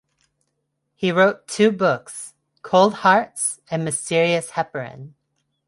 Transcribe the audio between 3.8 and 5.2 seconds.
"Mysterious Heparin".